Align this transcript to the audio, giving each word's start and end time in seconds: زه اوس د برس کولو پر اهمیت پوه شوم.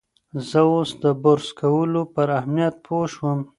زه 0.49 0.61
اوس 0.71 0.89
د 1.03 1.05
برس 1.23 1.47
کولو 1.59 2.01
پر 2.13 2.27
اهمیت 2.39 2.75
پوه 2.85 3.05
شوم. 3.13 3.39